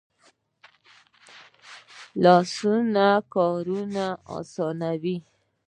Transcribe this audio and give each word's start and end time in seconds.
لاسونه 2.23 3.05
کارونه 3.33 4.05
آسانوي 4.37 5.17